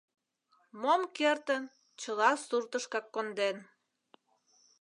[0.81, 1.63] Мом кертын—
[2.01, 3.57] чыла суртышкак конден...